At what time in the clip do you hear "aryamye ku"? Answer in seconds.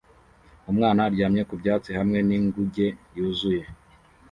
1.07-1.53